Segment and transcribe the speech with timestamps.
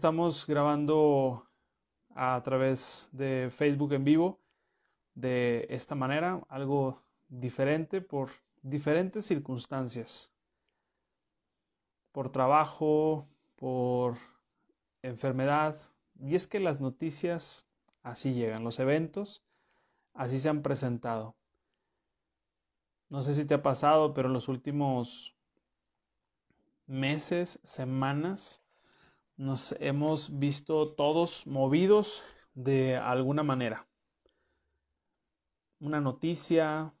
[0.00, 1.46] estamos grabando
[2.14, 4.40] a través de Facebook en vivo
[5.14, 8.30] de esta manera, algo diferente por
[8.62, 10.32] diferentes circunstancias,
[12.12, 14.16] por trabajo, por
[15.02, 15.78] enfermedad.
[16.18, 17.66] Y es que las noticias
[18.02, 19.44] así llegan, los eventos
[20.14, 21.36] así se han presentado.
[23.10, 25.36] No sé si te ha pasado, pero en los últimos
[26.86, 28.62] meses, semanas,
[29.40, 32.22] nos hemos visto todos movidos
[32.52, 33.88] de alguna manera.
[35.78, 36.92] Una noticia,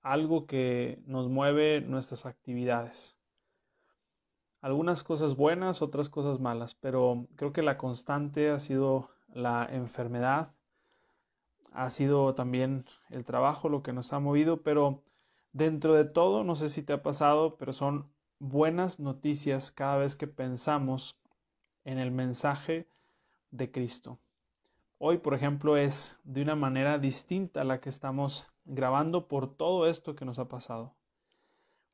[0.00, 3.18] algo que nos mueve nuestras actividades.
[4.62, 10.54] Algunas cosas buenas, otras cosas malas, pero creo que la constante ha sido la enfermedad,
[11.70, 15.04] ha sido también el trabajo lo que nos ha movido, pero
[15.52, 20.14] dentro de todo, no sé si te ha pasado, pero son buenas noticias cada vez
[20.14, 21.18] que pensamos
[21.84, 22.86] en el mensaje
[23.50, 24.18] de Cristo.
[24.98, 29.88] Hoy, por ejemplo, es de una manera distinta a la que estamos grabando por todo
[29.88, 30.94] esto que nos ha pasado.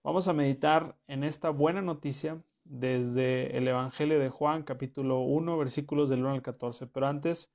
[0.02, 6.10] Vamos a meditar en esta buena noticia desde el Evangelio de Juan, capítulo 1, versículos
[6.10, 6.86] del 1 al 14.
[6.86, 7.52] Pero antes,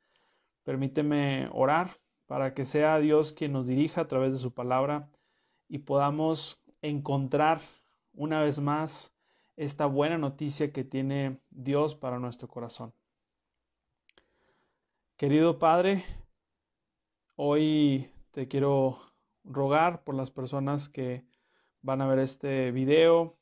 [0.64, 5.10] permíteme orar para que sea Dios quien nos dirija a través de su palabra
[5.68, 7.60] y podamos encontrar
[8.14, 9.16] una vez más
[9.56, 12.94] esta buena noticia que tiene Dios para nuestro corazón.
[15.18, 16.06] Querido Padre,
[17.36, 19.00] hoy te quiero
[19.44, 21.26] rogar por las personas que
[21.82, 23.38] van a ver este video,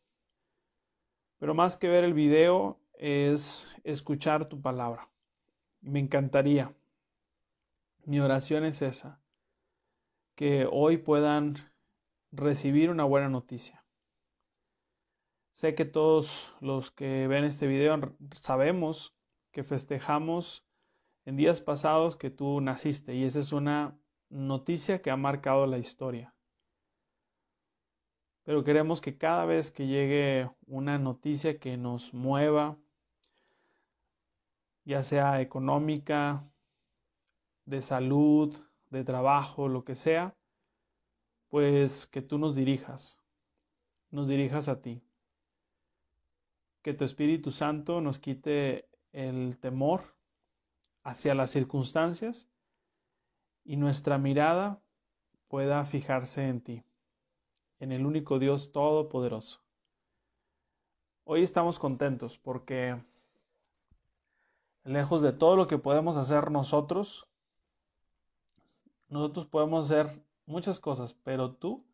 [1.37, 5.09] pero más que ver el video es escuchar tu palabra.
[5.81, 6.73] Me encantaría
[8.07, 9.19] mi oración es esa,
[10.35, 11.57] que hoy puedan
[12.31, 13.83] recibir una buena noticia.
[15.57, 19.17] Sé que todos los que ven este video sabemos
[19.49, 20.67] que festejamos
[21.25, 25.79] en días pasados que tú naciste y esa es una noticia que ha marcado la
[25.79, 26.35] historia.
[28.43, 32.77] Pero queremos que cada vez que llegue una noticia que nos mueva,
[34.85, 36.47] ya sea económica,
[37.65, 38.55] de salud,
[38.91, 40.37] de trabajo, lo que sea,
[41.47, 43.17] pues que tú nos dirijas,
[44.11, 45.01] nos dirijas a ti.
[46.87, 50.15] Que tu Espíritu Santo nos quite el temor
[51.03, 52.47] hacia las circunstancias
[53.65, 54.81] y nuestra mirada
[55.49, 56.83] pueda fijarse en ti,
[57.81, 59.59] en el único Dios todopoderoso.
[61.25, 63.03] Hoy estamos contentos porque
[64.85, 67.27] lejos de todo lo que podemos hacer nosotros,
[69.09, 71.85] nosotros podemos hacer muchas cosas, pero tú,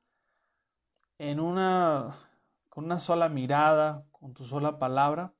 [1.18, 2.16] en una,
[2.74, 5.36] con una sola mirada, con tu sola palabra,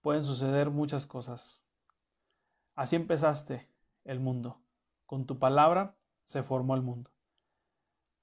[0.00, 1.62] pueden suceder muchas cosas.
[2.74, 3.70] Así empezaste
[4.02, 4.60] el mundo.
[5.06, 7.12] Con tu palabra se formó el mundo.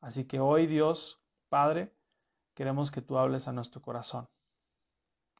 [0.02, 1.96] Así que hoy Dios, Padre,
[2.54, 4.28] queremos que tú hables a nuestro corazón.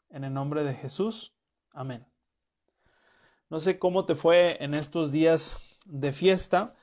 [0.08, 1.36] En el nombre de Jesús,
[1.74, 2.08] amén.
[3.50, 6.74] No sé cómo te fue en estos días de fiesta,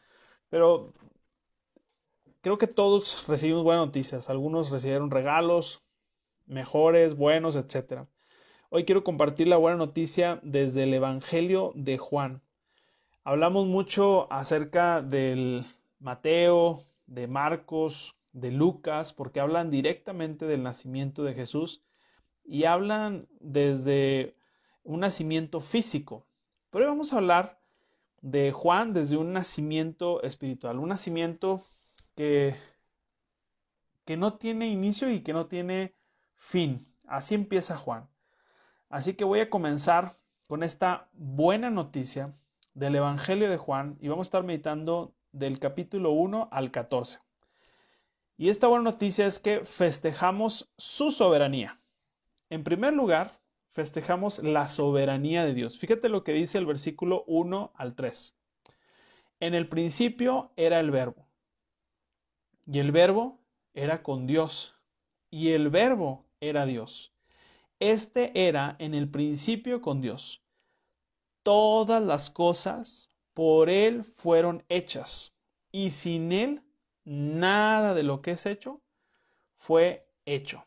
[0.50, 0.92] pero
[2.42, 4.28] creo que todos recibimos buenas noticias.
[4.28, 5.82] Algunos recibieron regalos
[6.50, 8.02] mejores, buenos, etc.
[8.68, 12.42] Hoy quiero compartir la buena noticia desde el Evangelio de Juan.
[13.24, 15.64] Hablamos mucho acerca del
[16.00, 21.82] Mateo, de Marcos, de Lucas, porque hablan directamente del nacimiento de Jesús
[22.44, 24.34] y hablan desde
[24.82, 26.26] un nacimiento físico.
[26.70, 27.60] Pero hoy vamos a hablar
[28.22, 31.64] de Juan desde un nacimiento espiritual, un nacimiento
[32.16, 32.56] que,
[34.04, 35.94] que no tiene inicio y que no tiene
[36.40, 36.88] fin.
[37.06, 38.08] Así empieza Juan.
[38.88, 42.34] Así que voy a comenzar con esta buena noticia
[42.74, 47.20] del Evangelio de Juan y vamos a estar meditando del capítulo 1 al 14.
[48.36, 51.80] Y esta buena noticia es que festejamos su soberanía.
[52.48, 53.38] En primer lugar,
[53.68, 55.78] festejamos la soberanía de Dios.
[55.78, 58.36] Fíjate lo que dice el versículo 1 al 3.
[59.40, 61.28] En el principio era el verbo,
[62.66, 63.40] y el verbo
[63.72, 64.76] era con Dios,
[65.30, 67.12] y el verbo era Dios.
[67.78, 70.42] Este era en el principio con Dios.
[71.42, 75.32] Todas las cosas por Él fueron hechas,
[75.72, 76.62] y sin Él
[77.04, 78.82] nada de lo que es hecho
[79.54, 80.66] fue hecho.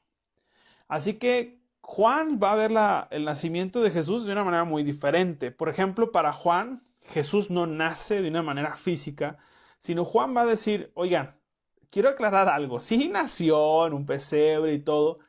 [0.88, 2.72] Así que Juan va a ver
[3.12, 5.52] el nacimiento de Jesús de una manera muy diferente.
[5.52, 9.38] Por ejemplo, para Juan, Jesús no nace de una manera física,
[9.80, 11.36] sino Juan va a decir, oigan,
[11.90, 15.20] quiero aclarar algo, sí nació en un pesebre y todo,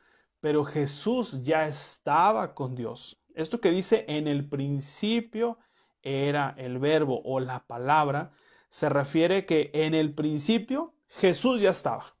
[0.45, 3.19] pero Jesús ya estaba con Dios.
[3.33, 5.57] Esto que dice en el principio
[6.03, 8.31] era el verbo o la palabra,
[8.69, 12.15] se refiere que en el principio Jesús ya estaba,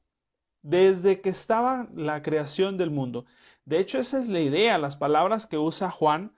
[0.63, 3.25] desde que estaba la creación del mundo.
[3.63, 4.79] De hecho, esa es la idea.
[4.79, 6.35] Las palabras que usa Juan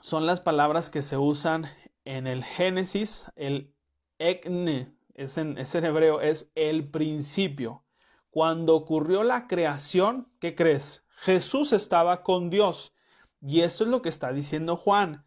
[0.00, 1.68] son las palabras que se usan
[2.04, 3.30] en el Génesis.
[3.36, 3.72] El
[4.18, 7.84] ekne, es en, es en hebreo, es el principio.
[8.32, 11.04] Cuando ocurrió la creación, ¿qué crees?
[11.16, 12.94] Jesús estaba con Dios.
[13.42, 15.26] Y esto es lo que está diciendo Juan.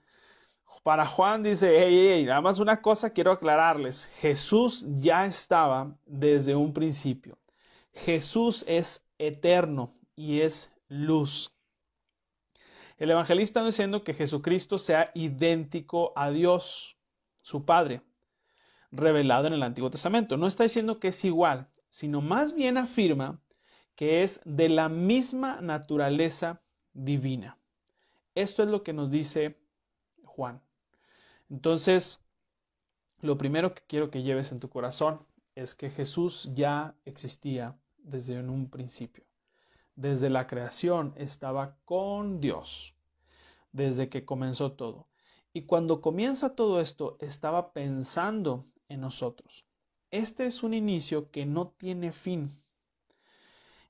[0.81, 4.07] Para Juan dice, hey, hey, nada más una cosa quiero aclararles.
[4.19, 7.37] Jesús ya estaba desde un principio.
[7.93, 11.53] Jesús es eterno y es luz.
[12.97, 16.97] El evangelista está diciendo que Jesucristo sea idéntico a Dios,
[17.43, 18.01] su Padre,
[18.89, 20.37] revelado en el Antiguo Testamento.
[20.37, 23.39] No está diciendo que es igual, sino más bien afirma
[23.95, 26.61] que es de la misma naturaleza
[26.91, 27.57] divina.
[28.33, 29.61] Esto es lo que nos dice
[30.25, 30.61] Juan.
[31.49, 32.21] Entonces,
[33.21, 35.25] lo primero que quiero que lleves en tu corazón
[35.55, 39.23] es que Jesús ya existía desde un principio.
[39.95, 42.93] Desde la creación estaba con Dios,
[43.71, 45.07] desde que comenzó todo.
[45.53, 49.64] Y cuando comienza todo esto, estaba pensando en nosotros.
[50.15, 52.57] Este es un inicio que no tiene fin.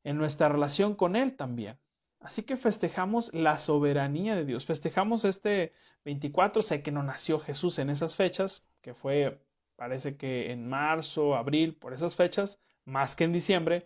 [0.04, 1.78] En nuestra relación con Él también.
[2.20, 4.66] Así que festejamos la soberanía de Dios.
[4.66, 5.72] Festejamos este
[6.04, 9.40] 24, sé que no nació Jesús en esas fechas, que fue,
[9.76, 13.86] parece que en marzo, abril, por esas fechas, más que en diciembre,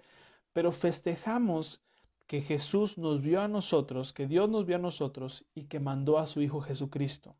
[0.53, 1.83] pero festejamos
[2.25, 6.17] que Jesús nos vio a nosotros, que Dios nos vio a nosotros y que mandó
[6.17, 7.35] a su Hijo Jesucristo.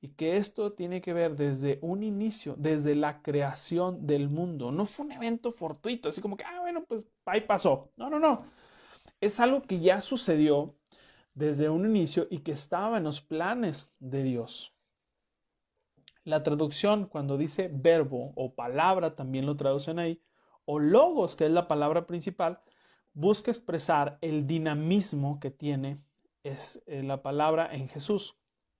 [0.00, 4.70] Y que esto tiene que ver desde un inicio, desde la creación del mundo.
[4.70, 7.90] No fue un evento fortuito, así como que, ah, bueno, pues ahí pasó.
[7.96, 8.44] No, no, no
[9.20, 10.76] es algo que ya sucedió
[11.34, 14.74] desde un inicio y que estaba en los planes de Dios.
[16.24, 20.22] La traducción, cuando dice verbo o palabra, también lo traducen ahí,
[20.64, 22.60] o logos, que es la palabra principal,
[23.12, 26.02] busca expresar el dinamismo que tiene
[26.42, 28.36] es eh, la palabra en Jesús.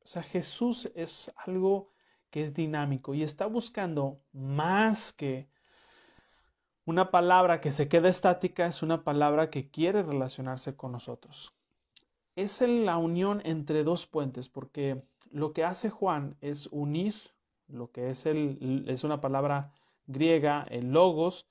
[0.07, 1.91] O sea, Jesús es algo
[2.31, 5.49] que es dinámico y está buscando más que
[6.85, 11.57] una palabra que se queda estática es una palabra que quiere relacionarse con nosotros.
[12.37, 17.17] Es la unión entre dos puentes, porque lo que hace Juan es unir
[17.67, 19.73] lo que es, el, es una palabra
[20.07, 21.49] griega, el logos,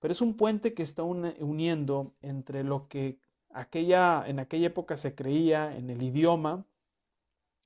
[0.00, 3.20] pero es un puente que está uniendo entre lo que
[3.54, 6.66] aquella, en aquella época se creía en el idioma,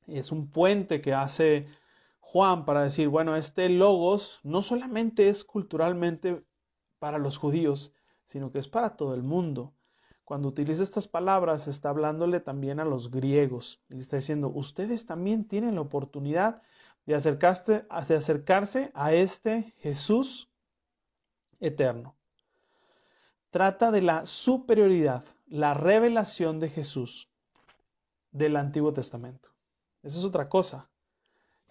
[0.07, 1.67] es un puente que hace
[2.21, 6.45] Juan para decir, bueno, este logos no solamente es culturalmente
[6.99, 7.95] para los judíos,
[8.25, 9.75] sino que es para todo el mundo.
[10.25, 13.81] Cuando utiliza estas palabras, está hablándole también a los griegos.
[13.89, 16.63] Y está diciendo, ustedes también tienen la oportunidad de
[17.07, 20.51] de acercarse a este Jesús
[21.61, 22.17] eterno.
[23.51, 27.31] Trata de la superioridad, la revelación de Jesús
[28.33, 29.56] del Antiguo Testamento.
[30.07, 30.89] Esa es otra cosa.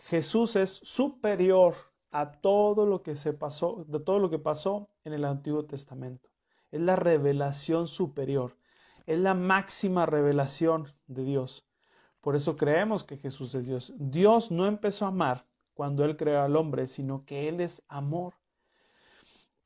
[0.09, 1.73] Jesús es superior
[2.11, 6.29] a todo lo que se pasó, de todo lo que pasó en el Antiguo Testamento.
[6.69, 8.57] Es la revelación superior,
[9.05, 11.65] es la máxima revelación de Dios.
[12.19, 13.93] Por eso creemos que Jesús es Dios.
[13.95, 18.33] Dios no empezó a amar cuando Él creó al hombre, sino que Él es amor.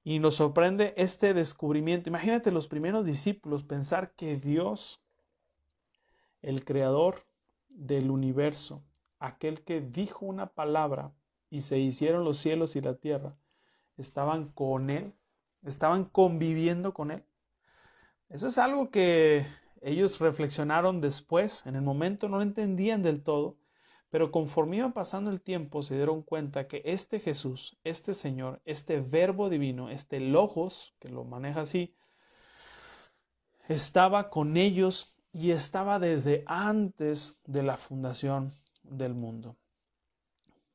[0.04, 2.10] Y nos sorprende este descubrimiento.
[2.10, 5.02] Imagínate los primeros discípulos pensar que Dios,
[6.44, 7.29] el creador
[7.80, 8.84] del universo,
[9.20, 11.14] aquel que dijo una palabra
[11.50, 13.38] y se hicieron los cielos y la tierra,
[13.98, 15.14] estaban con Él,
[15.64, 17.24] estaban conviviendo con Él.
[18.30, 19.46] Eso es algo que
[19.82, 23.58] ellos reflexionaron después, en el momento no lo entendían del todo,
[24.10, 29.00] pero conforme iba pasando el tiempo se dieron cuenta que este Jesús, este Señor, este
[29.00, 31.96] verbo divino, este Logos, que lo maneja así,
[33.68, 39.56] estaba con ellos y estaba desde antes de la fundación del mundo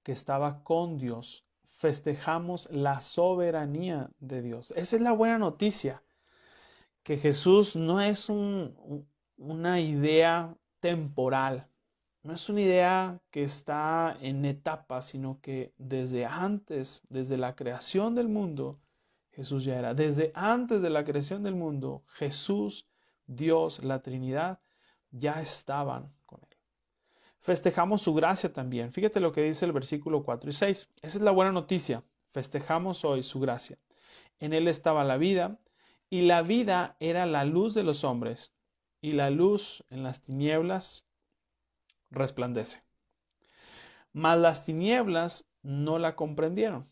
[0.05, 1.45] que estaba con Dios.
[1.73, 4.73] Festejamos la soberanía de Dios.
[4.77, 6.03] Esa es la buena noticia,
[7.03, 11.67] que Jesús no es una idea temporal,
[12.23, 18.15] no es una idea que está en etapas, sino que desde antes, desde la creación
[18.15, 18.79] del mundo,
[19.33, 19.95] Jesús ya era.
[19.95, 22.87] Desde antes de la creación del mundo, Jesús,
[23.27, 24.61] Dios, la Trinidad,
[25.11, 26.15] ya estaban
[27.45, 28.91] festejamos su gracia también.
[28.91, 30.91] Fíjate lo que dice el versículo 4 y 6.
[31.03, 32.03] Esa es la buena noticia.
[32.33, 33.79] Festejamos hoy su gracia.
[34.41, 35.61] En él estaba la vida,
[36.09, 38.53] y la vida era la luz de los hombres.
[39.03, 41.07] y la luz en las tinieblas
[42.09, 42.83] resplandece.
[44.15, 46.91] Mas las tinieblas no la comprendieron.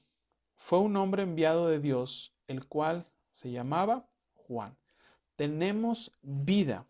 [0.55, 4.77] Fue un hombre enviado de Dios, el cual se llamaba Juan.
[5.43, 6.87] Tenemos vida.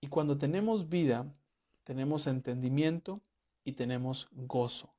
[0.00, 1.26] Y cuando tenemos vida,
[1.82, 3.20] tenemos entendimiento
[3.64, 4.94] y tenemos gozo.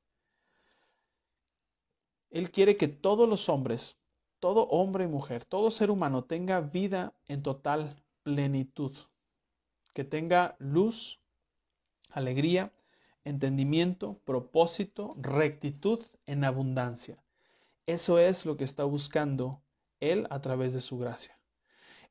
[2.28, 3.96] Él quiere que todos los hombres,
[4.40, 8.94] todo hombre y mujer, todo ser humano tenga vida en total plenitud,
[9.94, 11.18] que tenga luz,
[12.10, 12.74] alegría,
[13.24, 17.16] entendimiento, propósito, rectitud en abundancia.
[17.86, 19.62] Eso es lo que está buscando
[19.98, 21.38] Él a través de su gracia.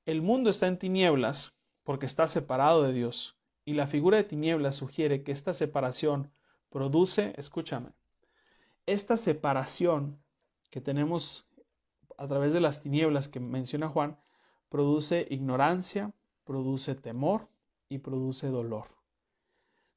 [0.06, 4.76] El mundo está en tinieblas porque está separado de Dios, y la figura de tinieblas
[4.76, 6.32] sugiere que esta separación
[6.70, 7.92] produce, escúchame,
[8.88, 10.20] esta separación
[10.72, 11.48] que tenemos
[12.18, 14.20] a través de las tinieblas que menciona Juan,
[14.70, 16.14] produce ignorancia,
[16.46, 17.50] produce temor
[17.88, 18.88] y produce dolor.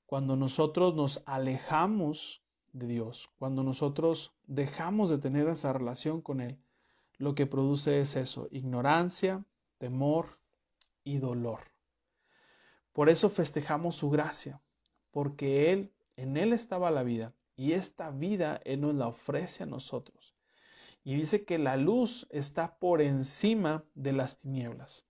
[0.05, 2.43] Cuando nosotros nos alejamos
[2.73, 6.59] de Dios, cuando nosotros dejamos de tener esa relación con Él,
[7.17, 9.45] lo que produce es eso, ignorancia,
[9.79, 10.39] temor
[11.03, 11.61] y dolor.
[12.93, 14.61] Por eso festejamos su gracia,
[15.11, 19.67] porque Él, en Él estaba la vida, y esta vida Él nos la ofrece a
[19.67, 20.35] nosotros.
[21.03, 25.07] Y dice que la luz está por encima de las tinieblas.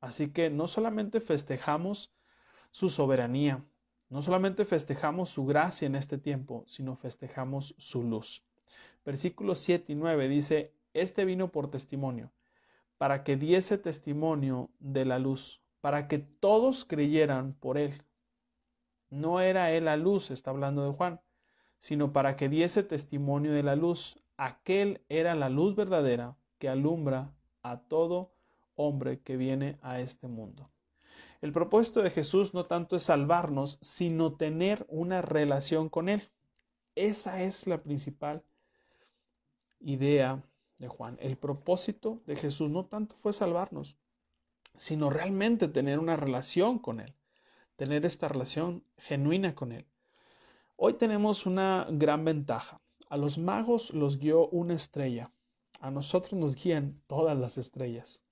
[0.00, 2.12] Así que no solamente festejamos
[2.70, 3.64] su soberanía,
[4.08, 8.44] no solamente festejamos su gracia en este tiempo, sino festejamos su luz.
[9.04, 12.32] Versículos 7 y 9 dice, Este vino por testimonio,
[12.98, 18.02] para que diese testimonio de la luz, para que todos creyeran por él.
[19.10, 21.20] No era él la luz, está hablando de Juan,
[21.78, 24.20] sino para que diese testimonio de la luz.
[24.36, 28.32] Aquel era la luz verdadera que alumbra a todo
[28.74, 30.70] hombre que viene a este mundo.
[31.40, 36.22] El propósito de Jesús no tanto es salvarnos, sino tener una relación con Él.
[36.94, 38.42] Esa es la principal
[39.80, 40.42] idea
[40.78, 43.96] El propósito de Jesús no tanto fue salvarnos,
[44.74, 47.14] sino realmente tener una relación con Él,
[47.76, 49.86] tener esta relación genuina con Él.
[50.76, 52.82] Hoy tenemos una gran ventaja.
[53.08, 55.32] A los magos los guió una estrella.
[55.80, 58.22] A nosotros nos guían todas las estrellas,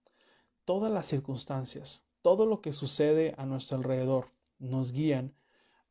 [0.65, 5.35] todas las circunstancias, todo lo que sucede a nuestro alrededor nos guían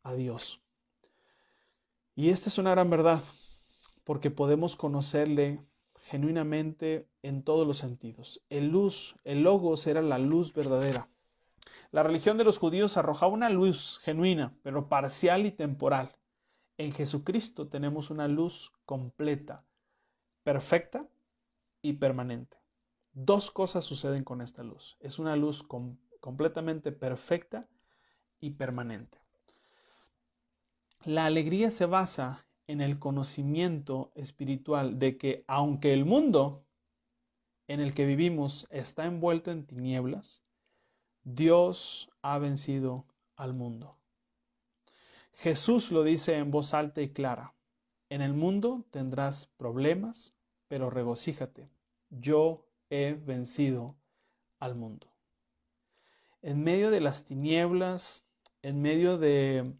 [0.03, 0.61] a Dios.
[2.15, 3.23] Y esta es una gran verdad,
[4.03, 5.59] porque podemos conocerle
[6.03, 8.41] genuinamente en todos los sentidos.
[8.49, 11.09] El luz, el logos era la luz verdadera.
[11.91, 16.15] La religión de los judíos arrojaba una luz genuina, pero parcial y temporal.
[16.77, 19.65] En Jesucristo tenemos una luz completa,
[20.43, 21.07] perfecta
[21.81, 22.57] y permanente.
[23.13, 24.97] Dos cosas suceden con esta luz.
[24.99, 27.67] Es una luz completa completamente perfecta
[28.39, 29.17] y permanente.
[31.03, 36.65] La alegría se basa en el conocimiento espiritual de que aunque el mundo
[37.67, 40.43] en el que vivimos está envuelto en tinieblas,
[41.23, 43.05] Dios ha vencido
[43.35, 43.97] al mundo.
[45.33, 47.55] Jesús lo dice en voz alta y clara,
[48.09, 50.35] en el mundo tendrás problemas,
[50.67, 51.69] pero regocíjate,
[52.09, 53.95] yo he vencido
[54.59, 55.13] al mundo
[56.43, 58.27] en medio de las tinieblas,
[58.61, 59.73] en medio de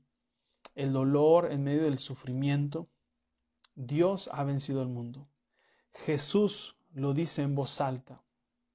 [0.75, 2.89] el dolor, en medio del sufrimiento,
[3.75, 5.27] Dios ha vencido el mundo.
[5.94, 8.24] Jesús lo dice en voz alta.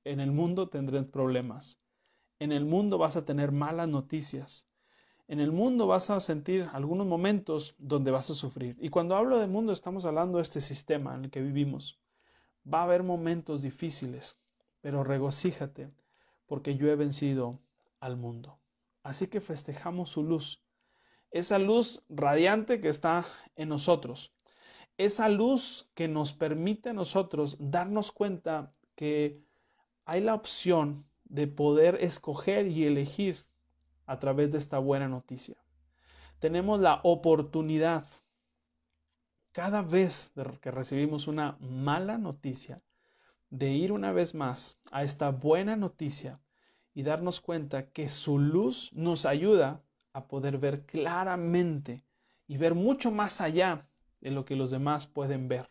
[0.05, 1.81] En el mundo tendrás problemas.
[2.39, 4.69] En el mundo vas a tener malas noticias.
[5.27, 8.77] En el mundo vas a sentir algunos momentos donde vas a sufrir.
[8.81, 12.01] Y cuando hablo de mundo estamos hablando de este sistema en el que vivimos.
[12.73, 14.39] Va a haber momentos difíciles,
[14.81, 15.91] pero regocíjate
[16.47, 17.61] porque yo he vencido
[18.01, 18.59] al mundo.
[19.03, 20.63] Así que festejamos su luz,
[21.31, 24.33] esa luz radiante que está en nosotros,
[24.97, 29.43] esa luz que nos permite a nosotros darnos cuenta que
[30.05, 33.47] hay la opción de poder escoger y elegir
[34.07, 35.57] a través de esta buena noticia.
[36.39, 38.05] Tenemos la oportunidad
[39.53, 42.83] cada vez que recibimos una mala noticia
[43.51, 46.41] de ir una vez más a esta buena noticia
[46.95, 49.83] y darnos cuenta que su luz nos ayuda
[50.19, 52.05] a poder ver claramente
[52.47, 53.89] y ver mucho más allá
[54.21, 55.71] de lo que los demás pueden ver.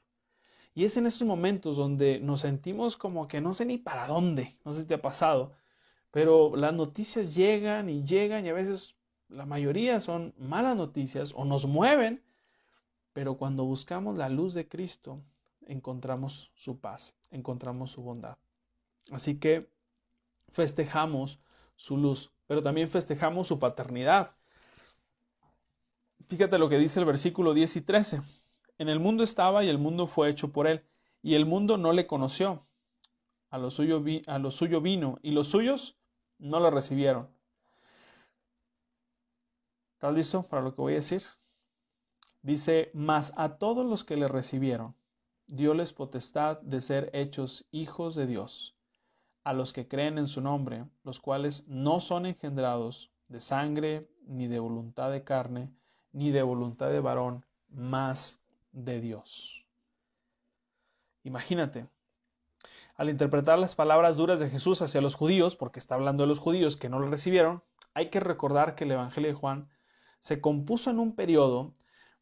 [0.74, 4.58] Y es en esos momentos donde nos sentimos como que no sé ni para dónde,
[4.64, 5.54] no sé si te ha pasado,
[6.12, 8.96] pero las noticias llegan y llegan y a veces
[9.28, 12.24] la mayoría son malas noticias o nos mueven,
[13.12, 15.22] pero cuando buscamos la luz de Cristo
[15.66, 18.38] encontramos su paz, encontramos su bondad.
[19.12, 19.70] Así que
[20.50, 21.40] festejamos
[21.76, 24.37] su luz, pero también festejamos su paternidad.
[26.28, 28.22] Fíjate lo que dice el versículo 10 y 13.
[28.80, 30.84] En el mundo estaba y el mundo fue hecho por él,
[31.24, 32.68] y el mundo no le conoció.
[33.50, 35.98] A lo suyo, vino, y los suyos
[36.38, 37.30] no lo recibieron.
[39.94, 41.24] ¿Estás listo para lo que voy a decir?
[42.42, 44.96] Dice, mas a todos los que le recibieron,
[45.48, 48.76] les potestad de ser hechos hijos de Dios,
[49.46, 54.48] a los que creen en su nombre, los cuales no son engendrados de sangre, ni
[54.48, 55.72] de voluntad de carne,
[56.18, 58.40] ni de voluntad de varón, mas
[58.72, 59.68] de Dios.
[61.24, 61.88] Imagínate,
[62.96, 66.40] al interpretar las palabras duras de Jesús hacia los judíos, porque está hablando de los
[66.40, 69.70] judíos que no lo recibieron, hay que recordar que el Evangelio de Juan
[70.18, 71.76] se compuso en un periodo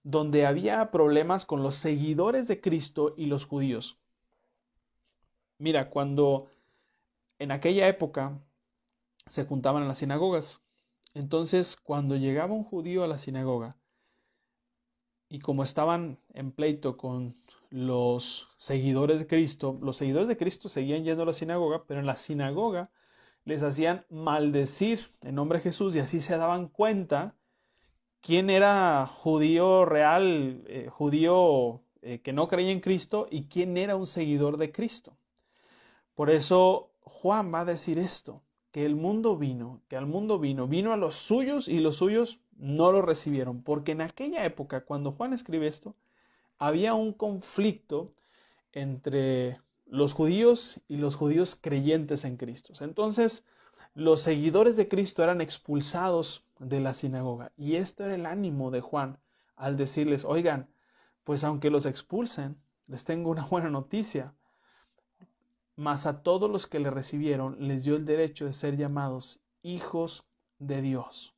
[0.04, 3.98] donde había problemas con los seguidores de Cristo y los judíos.
[5.58, 6.50] Mira, cuando
[7.40, 8.42] en aquella época
[9.25, 10.62] se juntaban en las sinagogas,
[11.14, 13.78] entonces cuando llegaba un judío a la sinagoga,
[15.29, 17.36] y como estaban en pleito con
[17.70, 22.05] los seguidores de Cristo, los seguidores de Cristo seguían yendo a la sinagoga, pero en
[22.05, 22.89] la sinagoga
[23.44, 27.36] les hacían maldecir en nombre de Jesús y así se daban cuenta
[28.22, 33.96] quién era judío real, eh, judío eh, que no creía en Cristo y quién era
[33.96, 35.17] un seguidor de Cristo.
[36.15, 38.41] Por eso Juan va a decir esto,
[38.75, 42.41] que el mundo vino, que al mundo vino, vino a los suyos y los suyos
[42.58, 45.96] no lo recibieron, porque en aquella época, cuando Juan escribe esto,
[46.58, 48.12] había un conflicto
[48.74, 52.74] entre los judíos y los judíos creyentes en Cristo.
[52.82, 53.46] Entonces,
[53.94, 57.54] los seguidores de Cristo eran expulsados de la sinagoga.
[57.56, 59.19] Y esto era el ánimo de Juan
[59.56, 60.67] al decirles, oigan,
[61.23, 64.34] pues aunque los expulsen, les tengo una buena noticia.
[65.76, 70.26] Mas a todos los que le recibieron les dio el derecho de ser llamados hijos
[70.60, 71.36] de Dios.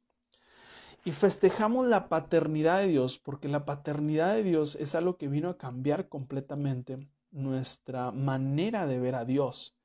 [1.06, 5.50] Y festejamos la paternidad de Dios porque la paternidad de Dios es algo que vino
[5.50, 9.76] a cambiar completamente nuestra manera de ver a Dios.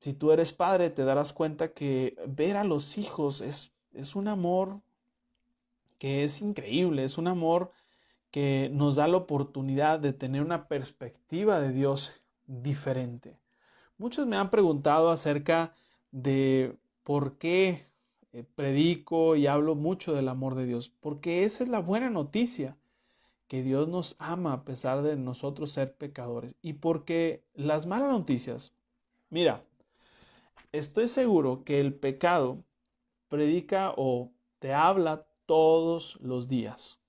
[0.00, 4.28] Si tú eres padre, te darás cuenta que ver a los hijos es, es un
[4.28, 4.80] amor
[5.98, 7.72] que es increíble, es un amor
[8.30, 12.12] que nos da la oportunidad de tener una perspectiva de Dios
[12.46, 13.38] diferente.
[13.98, 15.74] Muchos me han preguntado acerca
[16.10, 17.86] de por qué
[18.32, 22.76] eh, predico y hablo mucho del amor de Dios, porque esa es la buena noticia,
[23.48, 26.54] que Dios nos ama a pesar de nosotros ser pecadores.
[26.62, 28.74] Y porque las malas noticias,
[29.30, 29.64] mira,
[30.72, 32.64] estoy seguro que el pecado
[33.28, 37.00] predica o te habla todos los días.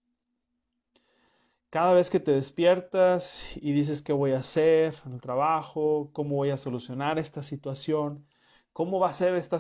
[1.70, 6.36] Cada vez que te despiertas y dices qué voy a hacer en el trabajo, cómo
[6.36, 8.26] voy a solucionar esta situación,
[8.72, 9.60] cómo va a ser esta,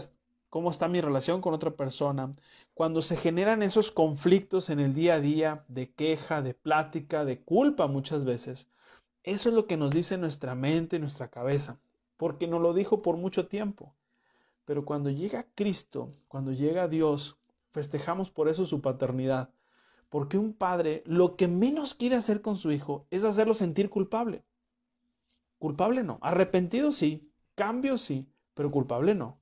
[0.50, 2.34] cómo está mi relación con otra persona,
[2.74, 7.41] cuando se generan esos conflictos en el día a día de queja, de plática, de
[7.41, 8.70] culpa muchas veces,
[9.24, 11.78] eso es lo que nos dice nuestra mente, nuestra cabeza,
[12.15, 13.93] porque nos lo dijo por mucho tiempo.
[14.63, 17.38] Pero cuando llega Cristo, cuando llega Dios,
[17.72, 19.50] festejamos por eso su paternidad,
[20.10, 24.43] porque un padre lo que menos quiere hacer con su hijo es hacerlo sentir culpable.
[25.60, 29.39] Culpable no, arrepentido sí, cambio sí, pero culpable no.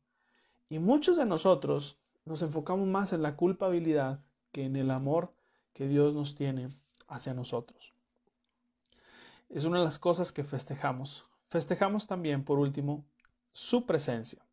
[0.69, 5.33] Y muchos de nosotros nos enfocamos más en la culpabilidad que en el amor
[5.73, 6.69] que Dios nos tiene
[7.07, 7.93] hacia nosotros.
[9.49, 11.25] Es una de las cosas que festejamos.
[11.49, 13.05] Festejamos también, por último,
[13.51, 14.45] su presencia.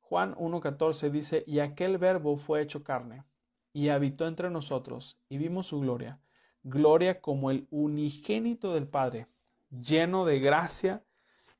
[0.00, 3.24] Juan 1.14 dice, y aquel verbo fue hecho carne,
[3.72, 6.20] y habitó entre nosotros, y vimos su gloria,
[6.62, 9.26] gloria como el unigénito del Padre,
[9.70, 11.04] lleno de gracia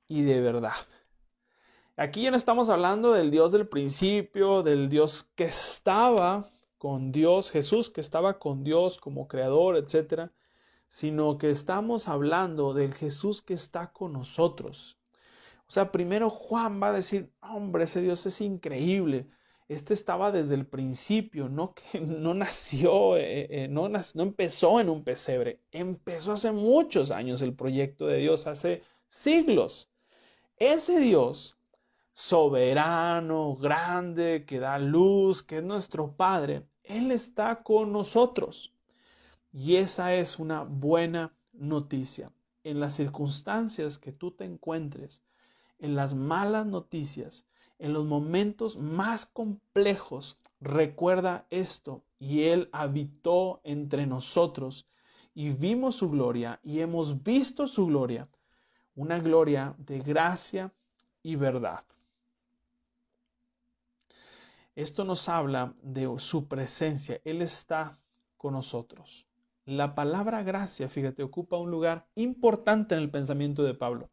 [0.09, 0.73] y de verdad.
[1.96, 7.51] Aquí ya no estamos hablando del Dios del principio, del Dios que estaba con Dios,
[7.51, 10.33] Jesús que estaba con Dios como creador, etcétera,
[10.88, 14.99] sino que estamos hablando del Jesús que está con nosotros.
[15.68, 19.29] O sea, primero Juan va a decir, hombre, ese Dios es increíble.
[19.70, 24.88] Este estaba desde el principio, no que no nació, eh, eh, no, no empezó en
[24.88, 29.88] un pesebre, empezó hace muchos años el proyecto de Dios, hace siglos.
[30.56, 31.56] Ese Dios
[32.12, 38.74] soberano, grande, que da luz, que es nuestro Padre, Él está con nosotros.
[39.52, 42.33] Y esa es una buena noticia.
[42.64, 45.22] En las circunstancias que tú te encuentres,
[45.78, 47.46] en las malas noticias,
[47.81, 52.05] en los momentos más complejos, recuerda esto.
[52.19, 54.87] Y Él habitó entre nosotros
[55.35, 58.29] y vimos su gloria y hemos visto su gloria,
[58.95, 60.73] una gloria de gracia
[61.23, 61.85] y verdad.
[64.75, 67.21] Esto nos habla de su presencia.
[67.25, 67.99] Él está
[68.37, 69.27] con nosotros.
[69.64, 74.11] La palabra gracia, fíjate, ocupa un lugar importante en el pensamiento de Pablo,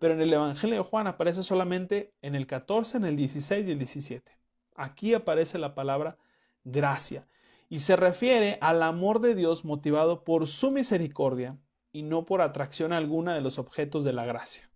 [0.00, 3.70] pero en el Evangelio de Juan aparece solamente en el 14, en el 16 y
[3.70, 4.32] el 17.
[4.74, 6.16] Aquí aparece la palabra
[6.64, 7.28] gracia
[7.68, 11.58] y se refiere al amor de Dios motivado por su misericordia
[11.92, 14.70] y no por atracción alguna de los objetos de la gracia.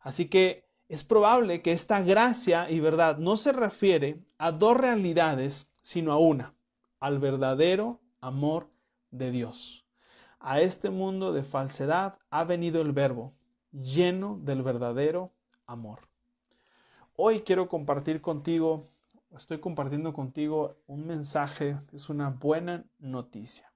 [0.00, 5.72] Así que es probable que esta gracia y verdad no se refiere a dos realidades,
[5.80, 6.54] sino a una,
[7.00, 8.68] al verdadero amor
[9.10, 9.86] de Dios.
[10.40, 13.37] A este mundo de falsedad ha venido el verbo,
[13.72, 15.32] lleno del verdadero
[15.66, 16.08] amor.
[17.16, 18.84] Hoy quiero compartir contigo,
[19.36, 23.72] estoy compartiendo contigo un mensaje, es una buena noticia.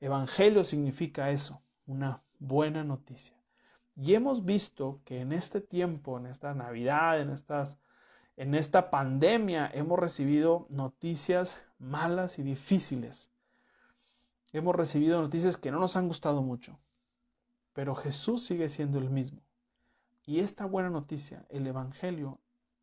[0.00, 3.36] Evangelio significa eso, una buena noticia.
[3.96, 7.78] Y hemos visto que en este tiempo, en esta Navidad, en, estas,
[8.36, 13.32] en esta pandemia, hemos recibido noticias malas y difíciles.
[14.52, 16.78] Hemos recibido noticias que no nos han gustado mucho.
[17.72, 19.40] Pero Jesús sigue siendo el mismo.
[20.24, 22.38] Y esta buena noticia, el Evangelio,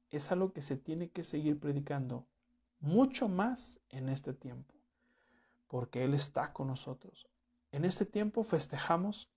[0.09, 2.25] es algo que se tiene que seguir predicando
[2.79, 4.73] mucho más en este tiempo,
[5.67, 7.27] porque Él está con nosotros.
[7.71, 9.29] En este tiempo festejamos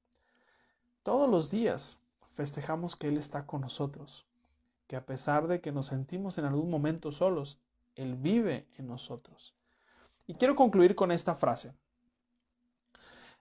[1.03, 2.01] todos los días
[2.35, 4.27] festejamos que Él está con nosotros,
[4.87, 7.59] que a pesar de que nos sentimos en algún momento solos,
[7.97, 9.55] Él vive en nosotros.
[10.27, 11.75] Y quiero concluir con esta frase.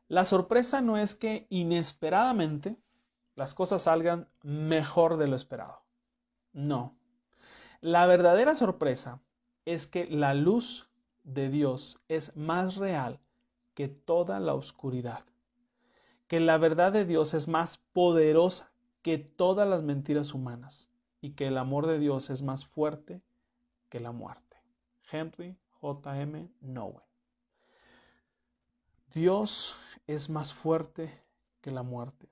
[0.08, 2.78] La sorpresa no es que inesperadamente
[3.36, 5.84] las cosas salgan mejor de lo esperado.
[6.54, 6.98] No.
[7.82, 9.22] La verdadera sorpresa
[9.66, 10.90] es que la luz
[11.24, 13.20] de Dios es más real
[13.74, 15.26] que toda la oscuridad
[16.28, 20.92] que la verdad de Dios es más poderosa que todas las mentiras humanas
[21.22, 23.22] y que el amor de Dios es más fuerte
[23.90, 24.58] que la muerte.
[25.10, 26.22] Henry J.
[26.22, 26.50] M.
[26.60, 27.07] Nowen.
[29.14, 31.24] Dios es más fuerte
[31.62, 32.30] que la muerte.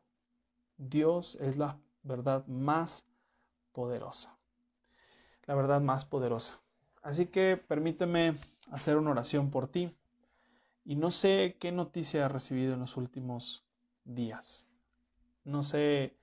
[0.77, 3.05] Dios es la verdad más
[3.71, 4.37] poderosa.
[5.45, 6.61] La verdad más poderosa.
[7.01, 8.37] Así que permíteme
[8.71, 9.95] hacer una oración por ti.
[10.83, 13.65] Y no sé qué noticia has recibido en los últimos
[14.03, 14.67] días.
[15.43, 16.17] No sé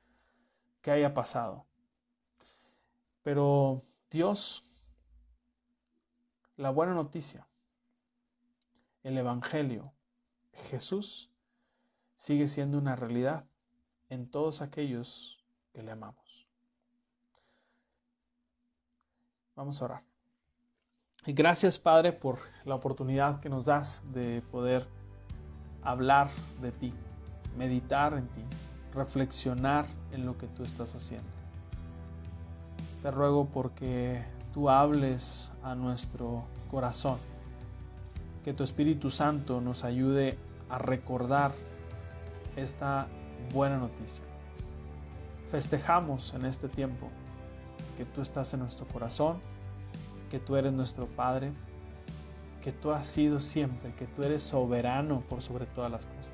[0.81, 1.67] qué haya pasado.
[3.23, 4.65] Pero Dios,
[6.57, 7.49] la buena noticia,
[9.03, 9.93] el Evangelio,
[10.53, 11.31] Jesús,
[12.15, 13.47] sigue siendo una realidad
[14.09, 16.47] en todos aquellos que le amamos.
[19.55, 20.03] Vamos a orar.
[21.27, 24.87] Y gracias Padre por la oportunidad que nos das de poder
[25.83, 26.95] hablar de ti
[27.57, 28.43] meditar en ti,
[28.95, 31.29] reflexionar en lo que tú estás haciendo.
[33.03, 37.19] Te ruego porque tú hables a nuestro corazón,
[38.45, 40.37] que tu Espíritu Santo nos ayude
[40.69, 41.53] a recordar
[42.57, 43.07] esta
[43.53, 44.25] buena noticia.
[45.51, 47.09] Festejamos en este tiempo
[47.97, 49.39] que tú estás en nuestro corazón,
[50.31, 51.53] que tú eres nuestro Padre,
[52.63, 56.33] que tú has sido siempre, que tú eres soberano por sobre todas las cosas.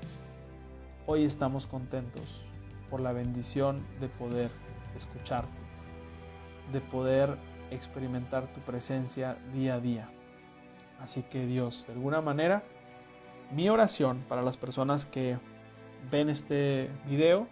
[1.07, 2.45] Hoy estamos contentos
[2.91, 4.51] por la bendición de poder
[4.97, 5.59] escucharte,
[6.73, 7.37] de poder
[7.71, 10.11] experimentar tu presencia día a día.
[11.01, 12.63] Así que Dios, de alguna manera,
[13.51, 15.39] mi oración para las personas que
[16.11, 17.47] ven este video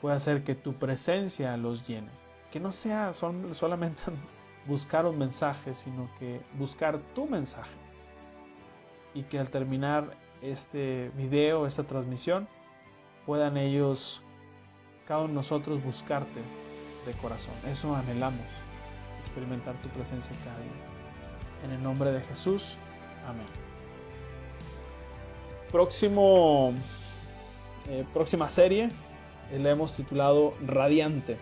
[0.00, 2.10] puede hacer que tu presencia los llene.
[2.50, 4.02] Que no sea solamente
[4.66, 7.76] buscar un mensaje, sino que buscar tu mensaje.
[9.14, 12.48] Y que al terminar este video, esta transmisión,
[13.26, 14.22] puedan ellos,
[15.06, 16.40] cada uno de nosotros, buscarte
[17.06, 17.54] de corazón.
[17.68, 18.46] Eso anhelamos,
[19.24, 20.91] experimentar tu presencia cada día.
[21.64, 22.76] En el nombre de Jesús,
[23.26, 23.46] amén.
[25.70, 26.72] Próximo,
[27.88, 28.90] eh, próxima serie
[29.50, 31.36] eh, la hemos titulado Radiante.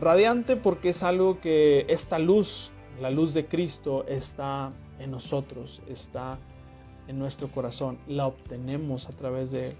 [0.00, 2.70] Radiante porque es algo que esta luz,
[3.00, 6.38] la luz de Cristo, está en nosotros, está
[7.06, 9.76] en nuestro corazón, la obtenemos a través de Él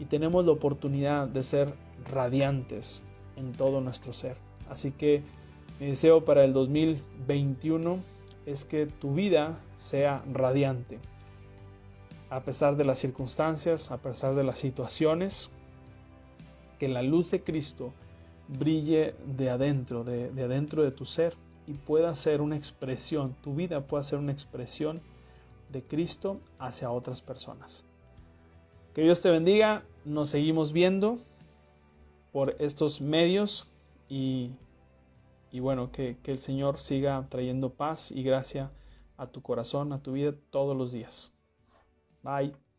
[0.00, 1.74] y tenemos la oportunidad de ser
[2.10, 3.02] radiantes
[3.36, 4.36] en todo nuestro ser.
[4.68, 5.22] Así que
[5.78, 7.98] mi deseo para el 2021
[8.46, 10.98] es que tu vida sea radiante.
[12.30, 15.48] A pesar de las circunstancias, a pesar de las situaciones,
[16.78, 17.92] que la luz de Cristo
[18.48, 21.34] brille de adentro, de, de adentro de tu ser
[21.66, 25.00] y pueda ser una expresión, tu vida pueda ser una expresión
[25.70, 27.84] de Cristo hacia otras personas.
[28.94, 29.84] Que Dios te bendiga.
[30.04, 31.18] Nos seguimos viendo
[32.32, 33.68] por estos medios
[34.08, 34.50] y
[35.52, 38.70] y bueno, que, que el Señor siga trayendo paz y gracia
[39.16, 41.32] a tu corazón, a tu vida todos los días.
[42.22, 42.69] Bye.